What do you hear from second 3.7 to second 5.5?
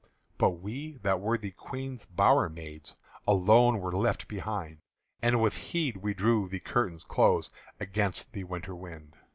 were left behind; And